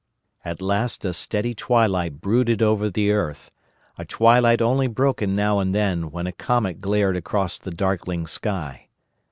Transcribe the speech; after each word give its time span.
At 0.43 0.63
last 0.63 1.05
a 1.05 1.13
steady 1.13 1.53
twilight 1.53 2.21
brooded 2.21 2.63
over 2.63 2.89
the 2.89 3.11
earth, 3.11 3.51
a 3.99 4.03
twilight 4.03 4.59
only 4.59 4.87
broken 4.87 5.35
now 5.35 5.59
and 5.59 5.75
then 5.75 6.09
when 6.09 6.25
a 6.25 6.31
comet 6.31 6.79
glared 6.79 7.15
across 7.15 7.59
the 7.59 7.69
darkling 7.69 8.25
sky. 8.25 8.87